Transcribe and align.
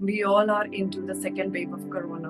We 0.00 0.22
all 0.22 0.48
are 0.48 0.66
into 0.66 1.00
the 1.00 1.14
second 1.16 1.52
wave 1.52 1.72
of 1.72 1.90
corona, 1.90 2.28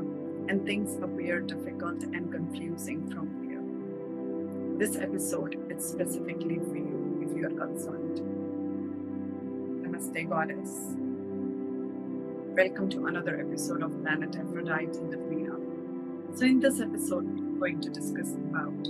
and 0.49 0.65
things 0.65 0.97
appear 1.03 1.41
difficult 1.41 2.03
and 2.03 2.33
confusing 2.33 3.07
from 3.11 3.29
here. 3.45 4.79
This 4.79 4.97
episode 4.97 5.63
is 5.71 5.85
specifically 5.85 6.61
for 6.61 6.77
you 6.79 7.29
if 7.29 7.37
you 7.37 7.45
are 7.45 7.67
concerned. 7.67 8.23
Namaste, 9.83 10.27
Goddess. 10.31 10.97
Welcome 12.57 12.89
to 12.89 13.05
another 13.05 13.39
episode 13.39 13.83
of 13.83 14.01
Planet 14.03 14.35
Aphrodite 14.35 15.01
Meena. 15.29 16.39
So, 16.39 16.47
in 16.47 16.61
this 16.61 16.81
episode, 16.81 17.27
we're 17.27 17.59
going 17.59 17.83
to 17.83 17.91
discuss 17.91 18.33
about 18.33 18.89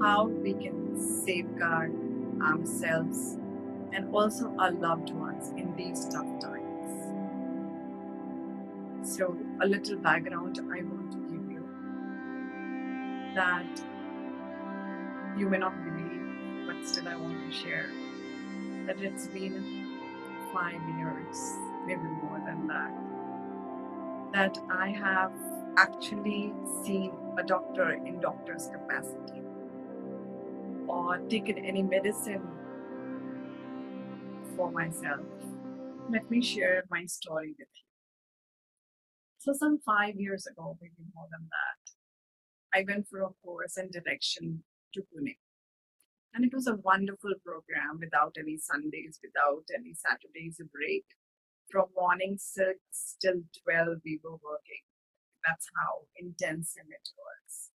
how 0.00 0.26
we 0.28 0.52
can 0.52 0.96
safeguard 1.24 1.92
ourselves 2.40 3.38
and 3.92 4.14
also 4.14 4.54
our 4.56 4.70
loved 4.70 5.10
ones 5.10 5.48
in 5.56 5.74
these 5.74 6.04
tough 6.04 6.40
times. 6.40 6.57
So, 9.02 9.36
a 9.60 9.66
little 9.66 9.96
background 9.96 10.58
I 10.58 10.82
want 10.82 11.12
to 11.12 11.18
give 11.18 11.50
you 11.50 11.64
that 13.34 13.80
you 15.36 15.48
may 15.48 15.58
not 15.58 15.74
believe, 15.84 16.66
but 16.66 16.86
still 16.86 17.08
I 17.08 17.16
want 17.16 17.50
to 17.50 17.56
share 17.56 17.88
that 18.86 19.00
it's 19.00 19.28
been 19.28 19.88
five 20.52 20.80
years, 20.98 21.38
maybe 21.86 22.02
more 22.22 22.40
than 22.44 22.66
that, 22.66 22.92
that 24.32 24.58
I 24.70 24.90
have 24.90 25.32
actually 25.76 26.52
seen 26.84 27.12
a 27.38 27.42
doctor 27.42 27.92
in 27.92 28.20
doctor's 28.20 28.66
capacity 28.66 29.42
or 30.88 31.18
taken 31.28 31.58
any 31.58 31.82
medicine 31.82 32.46
for 34.56 34.70
myself. 34.70 35.26
Let 36.10 36.30
me 36.30 36.42
share 36.42 36.84
my 36.90 37.04
story 37.06 37.54
with 37.58 37.68
you. 37.74 37.87
So, 39.38 39.52
some 39.52 39.78
five 39.86 40.16
years 40.16 40.46
ago, 40.46 40.76
maybe 40.80 41.06
more 41.14 41.28
than 41.30 41.48
that, 41.48 42.78
I 42.78 42.84
went 42.86 43.06
for 43.08 43.22
a 43.22 43.30
course 43.44 43.76
in 43.76 43.90
direction 43.90 44.64
to 44.94 45.00
Pune. 45.00 45.36
And 46.34 46.44
it 46.44 46.52
was 46.52 46.66
a 46.66 46.82
wonderful 46.82 47.34
program 47.44 47.98
without 48.00 48.34
any 48.38 48.58
Sundays, 48.58 49.20
without 49.22 49.64
any 49.74 49.94
Saturdays 49.94 50.58
a 50.60 50.64
break. 50.64 51.04
From 51.70 51.86
morning 51.94 52.36
6 52.38 52.78
till 53.22 53.42
12, 53.62 53.98
we 54.04 54.20
were 54.24 54.42
working. 54.42 54.84
That's 55.46 55.68
how 55.76 56.08
intensive 56.16 56.88
it 56.88 57.08
was. 57.16 57.70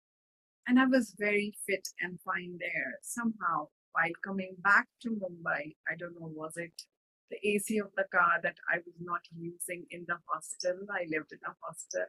And 0.67 0.81
I 0.81 0.87
was 0.87 1.15
very 1.19 1.55
fit 1.67 1.89
and 2.01 2.19
fine 2.25 2.59
there. 2.59 2.99
Somehow, 3.03 3.69
while 3.93 4.17
coming 4.25 4.57
back 4.63 4.89
to 5.03 5.11
Mumbai, 5.11 5.77
I 5.89 5.95
don't 5.97 6.19
know, 6.19 6.31
was 6.35 6.57
it 6.57 6.75
the 7.31 7.39
AC 7.47 7.79
of 7.79 7.91
the 7.97 8.05
car 8.13 8.41
that 8.43 8.57
I 8.73 8.79
was 8.79 8.95
not 9.01 9.23
using 9.37 9.87
in 9.91 10.05
the 10.07 10.19
hostel? 10.27 10.87
I 10.91 11.07
lived 11.11 11.33
in 11.33 11.39
a 11.47 11.55
hostel 11.61 12.07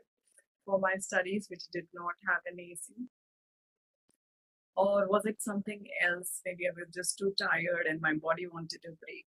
for 0.65 0.79
my 0.79 0.95
studies, 0.97 1.47
which 1.49 1.63
did 1.71 1.87
not 1.93 2.13
have 2.27 2.41
an 2.45 2.59
AC. 2.59 2.93
Or 4.75 5.07
was 5.07 5.25
it 5.25 5.41
something 5.41 5.85
else? 6.01 6.41
Maybe 6.45 6.67
I 6.67 6.71
was 6.75 6.93
just 6.93 7.17
too 7.17 7.33
tired 7.37 7.85
and 7.87 8.01
my 8.01 8.15
body 8.15 8.47
wanted 8.47 8.81
a 8.85 8.91
break. 8.91 9.25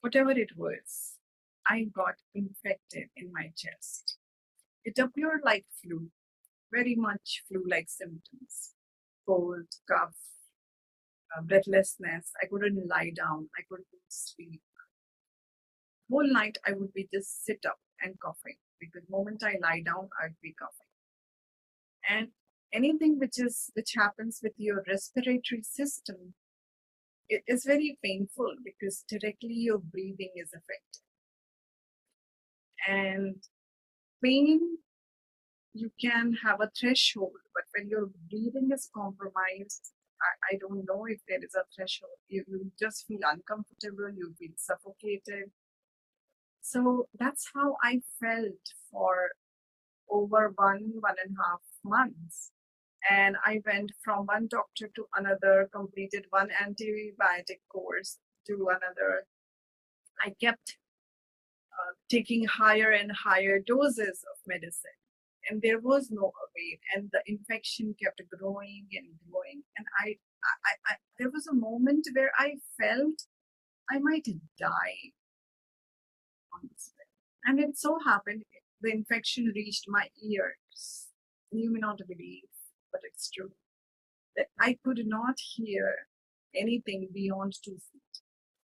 Whatever 0.00 0.30
it 0.30 0.56
was, 0.56 1.14
I 1.68 1.84
got 1.94 2.16
infected 2.34 3.08
in 3.16 3.32
my 3.32 3.50
chest. 3.56 4.18
It 4.84 4.98
appeared 4.98 5.40
like 5.44 5.64
flu, 5.82 6.10
very 6.70 6.94
much 6.94 7.42
flu 7.48 7.64
like 7.66 7.88
symptoms 7.88 8.74
cold, 9.26 9.66
cough, 9.90 10.14
uh, 11.36 11.42
breathlessness. 11.42 12.30
I 12.42 12.46
couldn't 12.46 12.88
lie 12.88 13.12
down, 13.14 13.48
I 13.58 13.62
couldn't 13.68 13.86
sleep. 14.08 14.62
Whole 16.10 16.32
night 16.32 16.58
I 16.66 16.72
would 16.72 16.92
be 16.92 17.08
just 17.12 17.44
sit 17.44 17.64
up 17.66 17.78
and 18.02 18.18
coughing 18.20 18.56
because 18.80 19.08
moment 19.10 19.42
I 19.42 19.56
lie 19.62 19.82
down, 19.84 20.08
I'd 20.22 20.36
be 20.42 20.54
coughing. 20.58 20.86
And 22.08 22.28
anything 22.72 23.18
which 23.18 23.38
is 23.38 23.70
which 23.74 23.92
happens 23.96 24.40
with 24.42 24.52
your 24.56 24.84
respiratory 24.86 25.62
system, 25.62 26.34
it 27.28 27.42
is 27.46 27.64
very 27.64 27.98
painful 28.04 28.54
because 28.64 29.04
directly 29.08 29.54
your 29.54 29.78
breathing 29.78 30.32
is 30.36 30.50
affected. 30.54 31.02
And 32.88 33.42
pain 34.22 34.78
you 35.76 35.90
can 36.00 36.32
have 36.42 36.60
a 36.60 36.70
threshold, 36.78 37.36
but 37.54 37.64
when 37.74 37.88
your 37.88 38.08
breathing 38.30 38.70
is 38.72 38.88
compromised, 38.94 39.92
I, 40.22 40.54
I 40.54 40.58
don't 40.58 40.84
know 40.86 41.06
if 41.06 41.20
there 41.28 41.42
is 41.42 41.54
a 41.54 41.64
threshold. 41.74 42.18
You, 42.28 42.44
you 42.48 42.70
just 42.78 43.06
feel 43.06 43.20
uncomfortable, 43.24 44.10
you 44.14 44.34
feel 44.38 44.54
suffocated. 44.56 45.50
So 46.60 47.08
that's 47.18 47.48
how 47.54 47.76
I 47.82 48.00
felt 48.20 48.60
for 48.90 49.30
over 50.10 50.52
one, 50.56 50.92
one 51.00 51.14
and 51.24 51.36
a 51.36 51.42
half 51.42 51.60
months. 51.84 52.50
And 53.08 53.36
I 53.44 53.60
went 53.64 53.92
from 54.02 54.26
one 54.26 54.48
doctor 54.50 54.88
to 54.96 55.06
another, 55.14 55.68
completed 55.72 56.26
one 56.30 56.48
antibiotic 56.60 57.60
course 57.70 58.18
to 58.48 58.68
another. 58.70 59.26
I 60.20 60.30
kept 60.40 60.76
uh, 61.72 61.92
taking 62.10 62.46
higher 62.46 62.90
and 62.90 63.12
higher 63.12 63.60
doses 63.64 64.24
of 64.32 64.38
medicine 64.46 64.90
and 65.48 65.62
there 65.62 65.80
was 65.80 66.10
no 66.10 66.32
away 66.44 66.80
and 66.94 67.08
the 67.12 67.22
infection 67.26 67.94
kept 68.02 68.20
growing 68.38 68.86
and 68.92 69.06
growing 69.30 69.62
and 69.76 69.86
I, 70.04 70.16
I, 70.44 70.72
I 70.92 70.94
there 71.18 71.30
was 71.30 71.46
a 71.46 71.54
moment 71.54 72.06
where 72.14 72.32
i 72.38 72.54
felt 72.80 73.22
i 73.90 73.98
might 73.98 74.26
die. 74.58 74.98
And 77.44 77.60
it 77.60 77.76
so 77.78 77.98
happened 78.04 78.42
the 78.82 78.90
infection 78.90 79.52
reached 79.54 79.84
my 79.88 80.08
ears. 80.22 81.08
You 81.52 81.72
may 81.72 81.80
not 81.80 81.98
believe 81.98 82.50
but 82.92 83.00
it's 83.04 83.30
true 83.30 83.52
that 84.36 84.46
i 84.60 84.76
could 84.84 85.02
not 85.06 85.36
hear 85.56 85.94
anything 86.54 87.08
beyond 87.12 87.54
two 87.64 87.72
feet. 87.92 88.14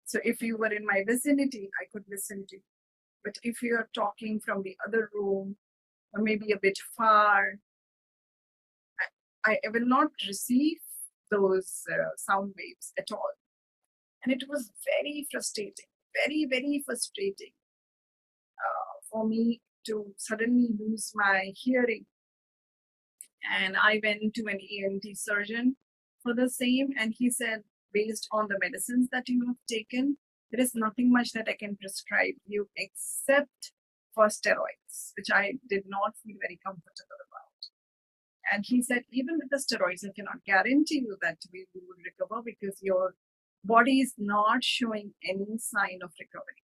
So 0.06 0.20
if 0.24 0.42
you 0.42 0.58
were 0.58 0.74
in 0.74 0.86
my 0.86 1.04
vicinity 1.08 1.70
i 1.82 1.86
could 1.92 2.06
listen 2.10 2.46
to 2.50 2.56
you. 2.58 2.64
But 3.24 3.38
if 3.44 3.64
you 3.64 3.76
are 3.76 3.90
talking 3.96 4.40
from 4.40 4.62
the 4.64 4.78
other 4.88 5.10
room 5.14 5.58
or 6.16 6.22
maybe 6.24 6.52
a 6.52 6.60
bit 6.62 6.78
far. 6.98 7.60
I, 9.46 9.58
I 9.66 9.70
will 9.72 9.86
not 9.86 10.12
receive 10.28 10.78
those 11.30 11.84
uh, 11.92 12.16
sound 12.18 12.54
waves 12.58 12.94
at 12.98 13.12
all. 13.12 13.32
And 14.24 14.34
it 14.34 14.44
was 14.50 14.72
very 14.86 15.28
frustrating, 15.30 15.86
very, 16.26 16.48
very 16.50 16.82
frustrating 16.86 17.52
uh, 18.58 18.94
for 19.12 19.28
me 19.28 19.62
to 19.88 20.14
suddenly 20.18 20.70
lose 20.80 21.12
my 21.14 21.52
hearing. 21.56 22.06
And 23.56 23.78
I 23.78 24.00
went 24.04 24.34
to 24.34 24.46
an 24.48 24.60
ENT 24.60 25.06
surgeon 25.16 25.76
for 26.24 26.34
the 26.34 26.50
same, 26.50 26.90
and 26.98 27.14
he 27.16 27.30
said, 27.30 27.62
based 27.94 28.28
on 28.32 28.48
the 28.48 28.58
medicines 28.60 29.10
that 29.12 29.30
you 29.30 29.46
have 29.46 29.58
taken, 29.70 30.18
there 30.52 30.60
is 30.60 30.74
nothing 30.74 31.12
much 31.12 31.32
that 31.34 31.48
I 31.48 31.54
can 31.54 31.78
prescribe 31.78 32.34
you 32.48 32.68
except 32.76 33.72
for 34.16 34.28
steroids, 34.28 35.12
which 35.18 35.28
I 35.32 35.56
did 35.70 35.84
not 35.88 36.16
feel 36.24 36.38
very 36.42 36.60
comfortable 36.66 37.20
about. 37.30 37.36
And 38.52 38.64
he 38.66 38.82
said, 38.82 39.04
even 39.12 39.38
with 39.38 39.50
the 39.52 39.58
steroids, 39.58 40.06
I 40.06 40.14
cannot 40.16 40.46
guarantee 40.46 41.04
you 41.06 41.18
that 41.22 41.38
we 41.52 41.68
will 41.74 41.98
recover 42.04 42.42
because 42.44 42.80
your 42.82 43.16
body 43.64 44.00
is 44.00 44.14
not 44.18 44.64
showing 44.64 45.14
any 45.28 45.58
sign 45.58 46.00
of 46.04 46.12
recovery. 46.20 46.64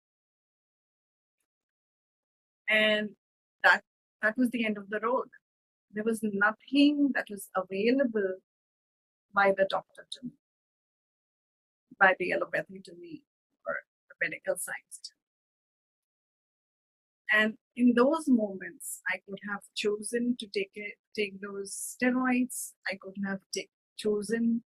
And 2.68 3.10
that 3.62 3.82
that 4.22 4.38
was 4.38 4.50
the 4.50 4.64
end 4.64 4.78
of 4.78 4.88
the 4.88 5.00
road. 5.00 5.28
There 5.92 6.04
was 6.04 6.20
nothing 6.22 7.10
that 7.14 7.26
was 7.30 7.50
available 7.54 8.36
by 9.34 9.52
the 9.56 9.66
doctor 9.68 10.06
to 10.12 10.20
me, 10.24 10.32
by 11.98 12.14
the 12.18 12.32
allopathy 12.32 12.80
to 12.84 12.94
me, 12.94 13.22
or 13.66 13.76
the 14.08 14.14
medical 14.26 14.56
science 14.56 14.98
to 15.04 15.10
me. 15.12 15.23
And 17.34 17.54
in 17.74 17.94
those 17.96 18.28
moments, 18.28 19.00
I 19.12 19.18
could 19.28 19.40
have 19.50 19.62
chosen 19.74 20.36
to 20.38 20.46
take 20.46 20.70
it, 20.76 20.94
take 21.16 21.40
those 21.40 21.96
steroids. 21.96 22.74
I 22.88 22.94
could 23.00 23.16
have 23.26 23.40
take, 23.52 23.70
chosen 23.98 24.62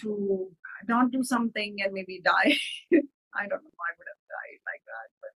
to 0.00 0.50
not 0.88 1.12
do 1.12 1.22
something 1.22 1.76
and 1.84 1.92
maybe 1.92 2.20
die. 2.24 2.58
I 3.40 3.46
don't 3.46 3.62
know. 3.62 3.78
I 3.86 3.92
would 3.96 4.10
have 4.10 4.24
died 4.34 4.60
like 4.66 4.82
that, 4.90 5.08
but 5.22 5.30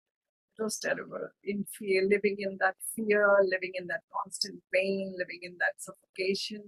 it 0.58 0.64
was 0.64 0.78
terrible. 0.80 1.28
In 1.44 1.64
fear, 1.78 2.02
living 2.10 2.38
in 2.40 2.56
that 2.58 2.74
fear, 2.96 3.38
living 3.48 3.72
in 3.74 3.86
that 3.86 4.02
constant 4.12 4.60
pain, 4.74 5.14
living 5.16 5.40
in 5.42 5.56
that 5.60 5.74
suffocation. 5.78 6.64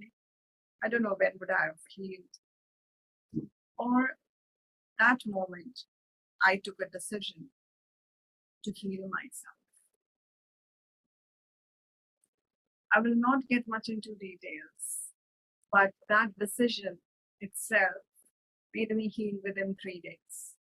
I 0.84 0.88
don't 0.88 1.02
know 1.02 1.16
when 1.18 1.32
would 1.40 1.50
I 1.50 1.66
have 1.66 1.82
healed. 1.88 2.36
Or 3.76 4.10
that 5.00 5.18
moment, 5.26 5.80
I 6.46 6.60
took 6.62 6.76
a 6.80 6.88
decision 6.88 7.50
to 8.64 8.72
heal 8.72 9.08
myself. 9.08 9.56
I 12.94 13.00
will 13.00 13.14
not 13.14 13.46
get 13.48 13.68
much 13.68 13.88
into 13.88 14.14
details, 14.20 15.14
but 15.72 15.90
that 16.08 16.36
decision 16.38 16.98
itself 17.40 18.02
made 18.74 18.90
me 18.90 19.08
heal 19.08 19.38
within 19.44 19.76
three 19.80 20.00
days. 20.02 20.54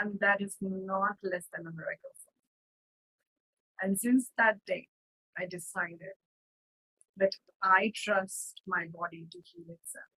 And 0.00 0.18
that 0.20 0.40
is 0.40 0.56
not 0.60 1.16
less 1.22 1.46
than 1.54 1.66
a 1.66 1.70
miracle 1.70 2.10
for 2.24 2.32
me. 2.32 3.88
And 3.88 3.98
since 3.98 4.30
that 4.36 4.56
day, 4.66 4.88
I 5.38 5.46
decided 5.46 6.16
that 7.16 7.32
I 7.62 7.92
trust 7.94 8.60
my 8.66 8.86
body 8.92 9.26
to 9.30 9.38
heal 9.38 9.64
itself. 9.68 10.12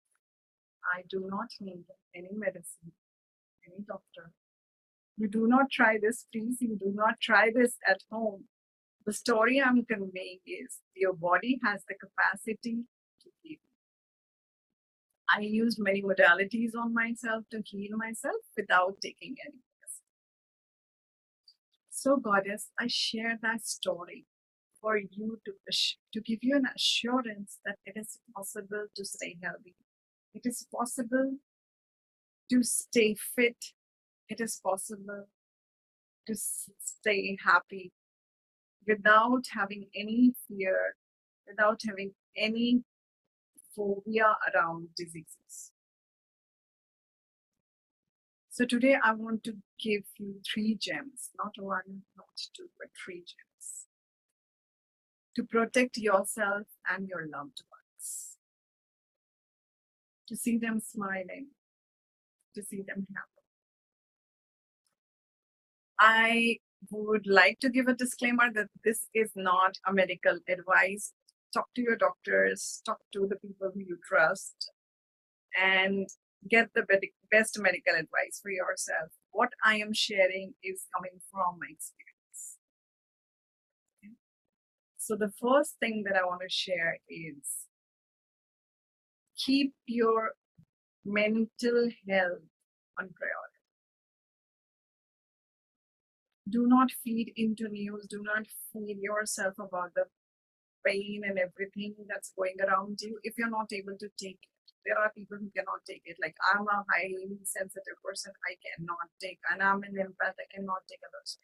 I 0.94 1.02
do 1.11 1.26
not 1.29 1.49
need 1.61 1.85
any 2.14 2.31
medicine, 2.32 2.93
any 3.67 3.85
doctor. 3.87 4.32
You 5.17 5.29
do 5.29 5.47
not 5.47 5.71
try 5.71 5.99
this, 6.01 6.27
please. 6.33 6.59
You 6.61 6.77
do 6.79 6.93
not 6.95 7.21
try 7.21 7.51
this 7.55 7.77
at 7.89 8.03
home. 8.11 8.45
The 9.07 9.13
story 9.13 9.63
I'm 9.63 9.85
conveying 9.85 10.41
is 10.47 10.81
your 10.95 11.15
body 11.15 11.59
has 11.65 11.85
the 11.89 11.95
capacity 11.95 12.85
to 13.23 13.31
heal. 13.43 13.59
I 15.35 15.41
used 15.41 15.79
many 15.81 16.03
modalities 16.03 16.73
on 16.79 16.93
myself 16.93 17.45
to 17.51 17.63
heal 17.65 17.97
myself 17.97 18.43
without 18.57 18.97
taking 19.03 19.37
any 19.45 19.61
medicine. 19.81 20.07
So, 21.91 22.17
Goddess, 22.17 22.71
I 22.79 22.87
share 22.89 23.39
that 23.43 23.65
story 23.65 24.27
for 24.81 24.99
you 24.99 25.41
to, 25.45 25.53
to 26.12 26.21
give 26.21 26.41
you 26.43 26.57
an 26.57 26.67
assurance 26.77 27.59
that 27.65 27.77
it 27.87 27.95
is 27.97 28.19
possible 28.35 28.87
to 28.95 29.05
stay 29.05 29.37
healthy. 29.43 29.75
It 30.35 30.43
is 30.45 30.67
possible 30.73 31.39
to 32.51 32.62
stay 32.62 33.15
fit. 33.35 33.57
It 34.28 34.40
is 34.40 34.61
possible 34.62 35.26
to 36.26 36.34
stay 36.34 37.37
happy 37.44 37.93
without 38.87 39.44
having 39.52 39.87
any 39.94 40.34
fear, 40.49 40.96
without 41.46 41.81
having 41.87 42.12
any 42.37 42.82
phobia 43.75 44.37
around 44.52 44.88
diseases. 44.96 45.73
So 48.50 48.64
today 48.64 48.96
I 49.02 49.12
want 49.12 49.44
to 49.44 49.52
give 49.78 50.05
you 50.19 50.40
three 50.52 50.76
gems, 50.81 51.31
not 51.38 51.52
one, 51.58 52.02
not 52.17 52.26
two, 52.56 52.69
but 52.78 52.88
three 53.05 53.19
gems 53.19 53.87
to 55.37 55.44
protect 55.44 55.99
yourself 55.99 56.67
and 56.90 57.06
your 57.08 57.26
loved 57.26 57.62
ones. 57.70 58.38
To 60.28 60.37
see 60.37 60.56
them 60.56 60.81
smiling, 60.81 61.49
to 62.55 62.62
see 62.62 62.82
them 62.82 63.06
happy. 63.14 63.36
I 65.99 66.59
would 66.91 67.27
like 67.27 67.59
to 67.61 67.71
give 67.71 67.89
a 67.89 67.95
disclaimer 67.95 68.53
that 68.55 68.69
this 68.85 69.09
is 69.15 69.31
not 69.35 69.77
a 69.87 69.93
medical 69.93 70.39
advice. 70.49 71.13
Talk 71.55 71.69
to 71.75 71.83
your 71.83 71.97
doctors, 71.97 72.83
talk 72.85 72.99
to 73.13 73.27
the 73.29 73.37
people 73.37 73.71
who 73.73 73.81
you 73.81 73.99
trust, 74.07 74.71
and 75.61 76.09
get 76.51 76.69
the 76.75 76.85
best 77.31 77.59
medical 77.59 77.95
advice 77.95 78.41
for 78.43 78.51
yourself. 78.51 79.11
What 79.33 79.51
I 79.65 79.77
am 79.77 79.93
sharing 79.93 80.55
is 80.63 80.87
coming 80.95 81.19
from 81.31 81.59
my 81.61 81.69
experience. 81.71 82.59
So, 84.99 85.17
the 85.17 85.33
first 85.41 85.77
thing 85.81 86.05
that 86.07 86.17
I 86.17 86.27
want 86.27 86.41
to 86.43 86.49
share 86.49 86.99
is 87.09 87.69
keep 89.37 89.73
your 89.87 90.33
mental 91.05 91.91
health 92.09 92.43
on 92.99 93.11
priority 93.15 93.56
do 96.49 96.67
not 96.67 96.91
feed 97.03 97.33
into 97.37 97.69
news 97.69 98.07
do 98.09 98.23
not 98.23 98.47
feed 98.73 98.99
yourself 99.01 99.55
about 99.59 99.91
the 99.95 100.05
pain 100.87 101.23
and 101.25 101.39
everything 101.39 101.95
that's 102.09 102.33
going 102.37 102.55
around 102.63 102.99
you 103.01 103.19
if 103.25 103.35
you're 103.37 103.51
not 103.51 103.73
able 103.73 103.99
to 103.99 104.09
take 104.19 104.39
it. 104.39 104.55
There 104.87 104.99
are 104.99 105.11
people 105.17 105.39
who 105.41 105.51
cannot 105.51 105.83
take 105.89 106.03
it. 106.05 106.17
Like 106.23 106.37
i'm 106.55 106.67
a 106.69 106.85
highly 106.95 107.39
sensitive 107.43 107.99
person. 108.05 108.33
I 108.47 108.55
cannot 108.63 109.09
take 109.21 109.41
and 109.51 109.63
i'm 109.63 109.83
an 109.83 109.97
empath 109.99 110.39
i 110.39 110.47
cannot 110.55 110.87
take 110.89 111.03
others 111.09 111.39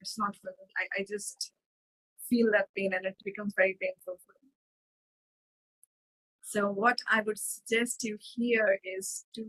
it's 0.00 0.18
not 0.18 0.36
for 0.36 0.50
me. 0.50 0.66
I, 0.78 1.00
I 1.00 1.06
just 1.08 1.50
feel 2.30 2.50
that 2.52 2.68
pain 2.76 2.92
and 2.94 3.04
it 3.04 3.16
becomes 3.24 3.54
very 3.56 3.76
painful 3.80 4.18
for 4.24 4.34
me. 4.42 4.50
So 6.42 6.70
what 6.70 6.98
i 7.10 7.20
would 7.20 7.38
suggest 7.38 8.04
you 8.04 8.16
here 8.20 8.78
is 8.82 9.26
to 9.34 9.44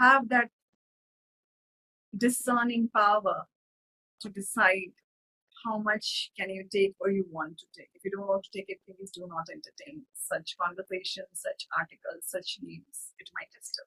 have 0.00 0.28
that 0.28 0.48
discerning 2.16 2.90
power 2.94 3.46
to 4.22 4.28
decide 4.28 4.92
how 5.64 5.78
much 5.78 6.30
can 6.38 6.50
you 6.50 6.64
take 6.70 6.94
or 7.00 7.10
you 7.10 7.24
want 7.30 7.58
to 7.58 7.66
take. 7.76 7.90
If 7.94 8.04
you 8.04 8.10
don't 8.10 8.26
want 8.26 8.44
to 8.44 8.50
take 8.56 8.68
it, 8.68 8.78
please 8.86 9.10
do 9.10 9.26
not 9.28 9.46
entertain 9.50 10.02
such 10.14 10.56
conversations, 10.60 11.28
such 11.34 11.66
articles, 11.76 12.24
such 12.26 12.58
news. 12.62 13.12
It 13.18 13.30
might 13.34 13.50
disturb. 13.52 13.86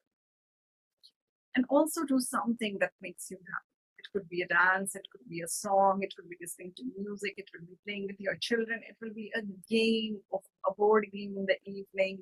And 1.54 1.64
also 1.68 2.04
do 2.04 2.20
something 2.20 2.78
that 2.80 2.92
makes 3.00 3.30
you 3.30 3.38
happy. 3.38 3.76
It 3.98 4.06
could 4.12 4.28
be 4.28 4.42
a 4.42 4.46
dance, 4.46 4.94
it 4.94 5.06
could 5.10 5.28
be 5.28 5.40
a 5.40 5.48
song, 5.48 6.02
it 6.02 6.14
could 6.16 6.28
be 6.28 6.36
listening 6.40 6.72
to 6.76 6.84
music, 6.98 7.34
it 7.36 7.50
could 7.52 7.66
be 7.66 7.76
playing 7.84 8.06
with 8.06 8.20
your 8.20 8.36
children, 8.36 8.80
it 8.88 8.96
will 9.00 9.14
be 9.14 9.32
a 9.34 9.42
game 9.68 10.20
of 10.32 10.40
a 10.68 10.74
board 10.74 11.06
game 11.12 11.34
in 11.36 11.46
the 11.46 11.58
evening. 11.64 12.20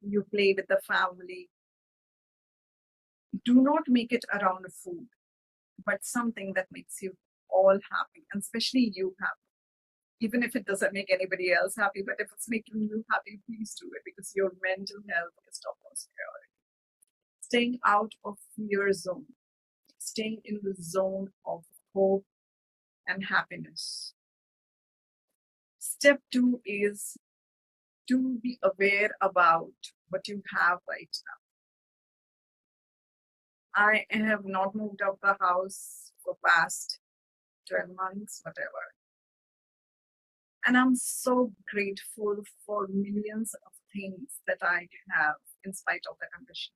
You 0.00 0.24
play 0.32 0.54
with 0.56 0.68
the 0.68 0.80
family. 0.86 1.50
Do 3.44 3.62
not 3.62 3.82
make 3.88 4.12
it 4.12 4.24
around 4.32 4.66
food, 4.72 5.08
but 5.84 6.04
something 6.04 6.52
that 6.54 6.66
makes 6.70 7.02
you 7.02 7.16
all 7.52 7.78
happy, 7.90 8.24
and 8.32 8.40
especially 8.40 8.92
you 8.94 9.14
happy. 9.20 9.32
Even 10.20 10.42
if 10.42 10.54
it 10.54 10.64
doesn't 10.64 10.92
make 10.92 11.12
anybody 11.12 11.52
else 11.52 11.74
happy, 11.76 12.02
but 12.06 12.14
if 12.18 12.28
it's 12.32 12.48
making 12.48 12.80
you 12.82 13.04
happy, 13.10 13.40
please 13.46 13.74
do 13.80 13.90
it 13.94 14.02
because 14.04 14.32
your 14.34 14.52
mental 14.62 14.98
health 15.10 15.34
is 15.50 15.58
topmost 15.58 16.08
priority. 16.14 16.50
Staying 17.40 17.78
out 17.84 18.12
of 18.24 18.36
fear 18.56 18.92
zone, 18.92 19.26
staying 19.98 20.40
in 20.44 20.60
the 20.62 20.74
zone 20.80 21.28
of 21.44 21.64
hope 21.94 22.24
and 23.06 23.24
happiness. 23.24 24.14
Step 25.78 26.20
two 26.32 26.60
is 26.64 27.16
to 28.08 28.38
be 28.42 28.58
aware 28.62 29.10
about 29.20 29.72
what 30.08 30.28
you 30.28 30.42
have 30.56 30.78
right 30.88 31.16
now. 31.26 31.42
I 33.74 34.04
have 34.10 34.44
not 34.44 34.74
moved 34.74 35.00
out 35.02 35.18
the 35.22 35.36
house 35.40 36.12
for 36.24 36.36
past 36.46 36.98
12 37.72 37.96
months, 37.96 38.40
whatever. 38.44 38.84
And 40.66 40.76
I'm 40.76 40.94
so 40.94 41.52
grateful 41.72 42.36
for 42.66 42.86
millions 42.88 43.54
of 43.54 43.72
things 43.92 44.38
that 44.46 44.58
I 44.62 44.88
have 45.10 45.36
in 45.64 45.72
spite 45.72 46.04
of 46.08 46.16
the 46.20 46.26
condition. 46.36 46.72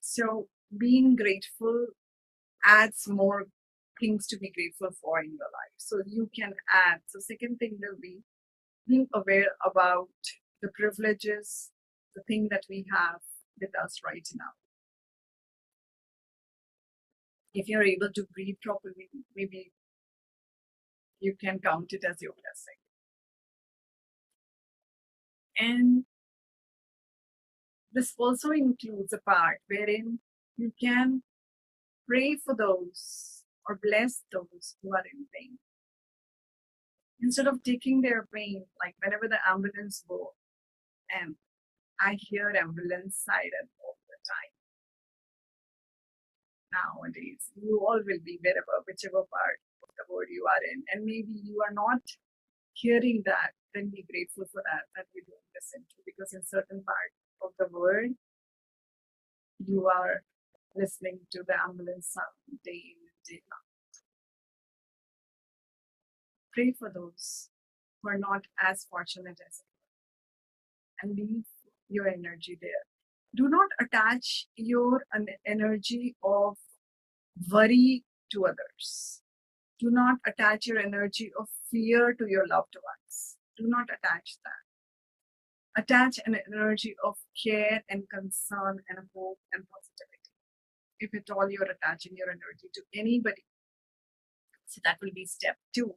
So 0.00 0.48
being 0.76 1.14
grateful 1.16 1.86
adds 2.64 3.08
more 3.08 3.44
things 4.00 4.26
to 4.28 4.38
be 4.38 4.50
grateful 4.50 4.90
for 5.00 5.20
in 5.20 5.30
your 5.30 5.50
life. 5.52 5.76
So 5.76 6.00
you 6.06 6.30
can 6.34 6.52
add. 6.72 7.00
So 7.06 7.20
second 7.20 7.58
thing 7.58 7.78
will 7.80 7.98
be 8.00 8.18
being 8.88 9.06
aware 9.14 9.52
about 9.64 10.08
the 10.62 10.68
privileges, 10.74 11.70
the 12.14 12.22
thing 12.26 12.48
that 12.50 12.64
we 12.68 12.86
have 12.92 13.20
with 13.60 13.70
us 13.82 14.00
right 14.04 14.26
now 14.34 14.52
if 17.56 17.68
you're 17.70 17.82
able 17.82 18.10
to 18.14 18.26
breathe 18.34 18.56
properly, 18.62 19.08
maybe 19.34 19.72
you 21.20 21.34
can 21.42 21.58
count 21.58 21.90
it 21.94 22.04
as 22.04 22.20
your 22.20 22.32
blessing. 22.32 22.80
And 25.58 26.04
this 27.90 28.12
also 28.18 28.50
includes 28.50 29.14
a 29.14 29.18
part 29.18 29.60
wherein 29.68 30.18
you 30.58 30.70
can 30.78 31.22
pray 32.06 32.36
for 32.36 32.54
those 32.54 33.44
or 33.66 33.80
bless 33.82 34.22
those 34.30 34.76
who 34.82 34.94
are 34.94 35.04
in 35.10 35.24
pain. 35.34 35.58
Instead 37.22 37.46
of 37.46 37.62
taking 37.62 38.02
their 38.02 38.26
pain, 38.34 38.66
like 38.84 38.94
whenever 39.02 39.26
the 39.28 39.38
ambulance 39.48 40.04
goes, 40.06 40.36
and 41.10 41.36
I 41.98 42.18
hear 42.20 42.50
ambulance 42.50 43.22
siren 43.24 43.70
nowadays. 46.76 47.40
You 47.56 47.80
all 47.80 48.00
will 48.04 48.22
be 48.24 48.38
wherever, 48.44 48.84
whichever 48.86 49.24
part 49.24 49.58
of 49.82 49.90
the 49.96 50.04
world 50.12 50.28
you 50.30 50.44
are 50.44 50.64
in. 50.72 50.84
And 50.92 51.04
maybe 51.04 51.32
you 51.32 51.62
are 51.64 51.72
not 51.72 52.04
hearing 52.72 53.22
that, 53.24 53.56
then 53.74 53.88
be 53.88 54.04
grateful 54.04 54.44
for 54.52 54.62
that, 54.68 54.84
that 54.96 55.06
you 55.14 55.22
don't 55.24 55.48
listen 55.56 55.80
to. 55.88 55.96
Because 56.04 56.32
in 56.32 56.44
certain 56.44 56.84
part 56.84 57.12
of 57.42 57.50
the 57.58 57.68
world, 57.72 58.12
you 59.58 59.88
are 59.88 60.22
listening 60.74 61.20
to 61.32 61.40
the 61.46 61.56
ambulance 61.56 62.12
sound 62.12 62.60
day 62.64 62.82
in 62.92 63.00
and 63.00 63.20
day 63.24 63.42
out. 63.48 63.92
Pray 66.52 66.72
for 66.78 66.92
those 66.92 67.48
who 68.02 68.10
are 68.10 68.18
not 68.18 68.44
as 68.60 68.86
fortunate 68.90 69.40
as 69.46 69.60
you 69.64 69.72
and 71.02 71.16
leave 71.16 71.44
your 71.88 72.08
energy 72.08 72.58
there 72.60 72.84
do 73.36 73.48
not 73.48 73.68
attach 73.80 74.46
your 74.56 75.04
energy 75.46 76.16
of 76.22 76.56
worry 77.52 78.04
to 78.32 78.46
others. 78.46 79.22
Do 79.80 79.90
not 79.90 80.18
attach 80.26 80.66
your 80.66 80.78
energy 80.78 81.32
of 81.38 81.48
fear 81.70 82.14
to 82.14 82.26
your 82.28 82.46
loved 82.46 82.76
ones. 82.76 83.36
Do 83.58 83.64
not 83.68 83.88
attach 83.90 84.36
that. 84.44 84.52
attach 85.76 86.18
an 86.26 86.36
energy 86.52 86.94
of 87.04 87.16
care 87.42 87.84
and 87.88 88.08
concern 88.10 88.80
and 88.88 88.98
hope 89.14 89.38
and 89.52 89.64
positivity. 89.68 90.32
If 91.00 91.14
at 91.14 91.30
all 91.34 91.50
you're 91.50 91.70
attaching 91.70 92.14
your 92.16 92.28
energy 92.30 92.68
to 92.74 92.82
anybody, 92.94 93.44
so 94.66 94.80
that 94.84 94.98
will 95.02 95.12
be 95.14 95.26
step 95.26 95.56
two. 95.74 95.96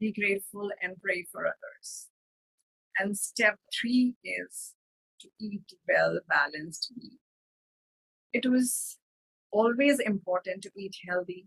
Be 0.00 0.12
grateful 0.12 0.70
and 0.82 1.00
pray 1.02 1.26
for 1.30 1.46
others. 1.46 2.08
And 2.98 3.16
step 3.18 3.58
three 3.80 4.16
is 4.24 4.74
to 5.20 5.28
eat 5.40 5.72
well 5.88 6.20
balanced 6.28 6.92
meal. 6.96 7.18
It 8.32 8.46
was 8.46 8.98
always 9.52 9.98
important 9.98 10.62
to 10.62 10.70
eat 10.76 10.94
healthy, 11.08 11.46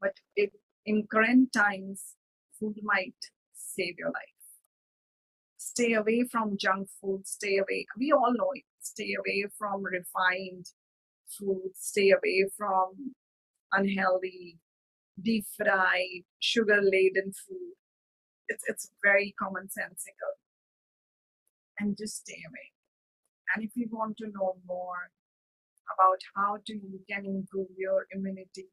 but 0.00 0.14
it, 0.36 0.52
in 0.86 1.06
current 1.10 1.52
times, 1.52 2.16
food 2.58 2.76
might 2.82 3.14
save 3.54 3.94
your 3.98 4.08
life. 4.08 4.38
Stay 5.58 5.94
away 5.94 6.24
from 6.30 6.58
junk 6.58 6.88
food, 7.00 7.26
stay 7.26 7.56
away. 7.58 7.86
We 7.98 8.12
all 8.12 8.32
know 8.36 8.50
it. 8.54 8.64
Stay 8.80 9.14
away 9.14 9.46
from 9.56 9.84
refined 9.84 10.66
food, 11.28 11.70
stay 11.74 12.10
away 12.10 12.46
from 12.56 13.14
unhealthy, 13.72 14.58
deep 15.20 15.46
fried, 15.56 16.24
sugar 16.40 16.80
laden 16.82 17.32
food. 17.32 17.74
It's, 18.48 18.64
it's 18.66 18.90
very 19.02 19.34
commonsensical. 19.40 20.34
And 21.78 21.96
just 21.96 22.16
stay 22.16 22.42
away. 22.48 22.72
And 23.54 23.64
if 23.64 23.70
you 23.74 23.88
want 23.90 24.16
to 24.18 24.26
know 24.26 24.56
more 24.66 25.10
about 25.94 26.20
how 26.36 26.58
to 26.66 26.74
you 26.74 27.00
can 27.10 27.24
improve 27.24 27.68
your 27.76 28.06
immunity, 28.12 28.66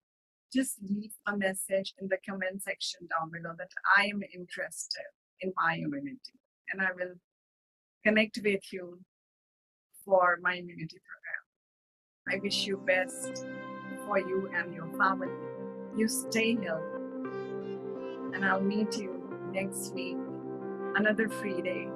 just 0.54 0.78
leave 0.82 1.12
a 1.28 1.38
message 1.38 1.94
in 2.00 2.08
the 2.08 2.18
comment 2.28 2.62
section 2.64 3.08
down 3.08 3.30
below 3.32 3.56
that 3.58 3.72
I 3.98 4.06
am 4.06 4.22
interested 4.34 5.06
in 5.42 5.54
my 5.58 5.76
immunity 5.76 6.40
and 6.72 6.82
I 6.82 6.90
will 6.96 7.16
connect 8.04 8.40
with 8.44 8.62
you 8.72 9.00
for 10.06 10.40
my 10.42 10.54
immunity 10.54 10.98
program. 11.08 12.38
I 12.38 12.40
wish 12.42 12.66
you 12.66 12.78
best 12.78 13.46
for 14.06 14.20
you 14.20 14.50
and 14.56 14.74
your 14.74 14.88
family. 14.98 15.30
You 15.96 16.08
stay 16.08 16.56
healthy. 16.56 17.00
And 18.34 18.46
I'll 18.46 18.62
meet 18.62 18.98
you 18.98 19.22
next 19.52 19.94
week, 19.94 20.18
another 20.96 21.30
free 21.30 21.62
day 21.62 21.88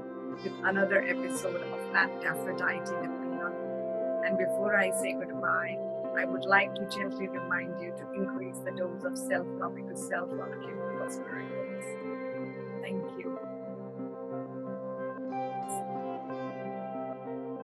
with 0.43 0.53
another 0.63 1.03
episode 1.03 1.61
of 1.61 1.91
Planet 1.91 2.23
Aphrodite. 2.23 3.22
And 4.25 4.37
before 4.37 4.77
I 4.77 4.91
say 4.91 5.13
goodbye, 5.13 5.77
I 6.17 6.25
would 6.25 6.45
like 6.45 6.73
to 6.75 6.85
gently 6.87 7.27
remind 7.27 7.81
you 7.81 7.91
to 7.91 8.13
increase 8.13 8.57
the 8.59 8.71
dose 8.71 9.03
of 9.03 9.17
self-love 9.17 9.75
because 9.75 10.07
self-love 10.07 10.51
gives 10.61 11.01
us 11.01 11.19
miracles. 11.19 11.83
Thank 12.81 13.03
you. 13.17 13.39